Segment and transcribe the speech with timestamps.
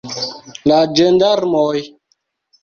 [0.71, 1.75] La ĝendarmoj!